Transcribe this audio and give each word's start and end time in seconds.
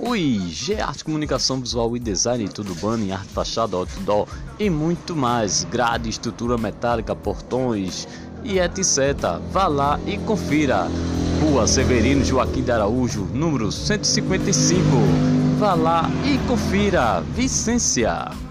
Oi, 0.00 0.40
G 0.48 0.80
Arte 0.80 1.02
Comunicação 1.02 1.60
Visual 1.60 1.96
e 1.96 1.98
Design, 1.98 2.48
tudo 2.48 2.72
banner, 2.76 3.14
arte 3.14 3.32
fachada, 3.32 3.76
outdoor 3.76 4.28
e 4.56 4.70
muito 4.70 5.16
mais. 5.16 5.64
Grade, 5.64 6.08
estrutura 6.08 6.56
metálica, 6.56 7.16
portões 7.16 8.06
e 8.44 8.60
etc. 8.60 9.40
Vá 9.50 9.66
lá 9.66 9.98
e 10.06 10.16
confira. 10.18 10.86
Rua 11.42 11.66
Severino 11.66 12.24
Joaquim 12.24 12.62
de 12.62 12.70
Araújo, 12.70 13.24
número 13.34 13.72
155. 13.72 14.84
Vá 15.58 15.74
lá 15.74 16.08
e 16.24 16.38
confira. 16.46 17.20
Vicência. 17.34 18.47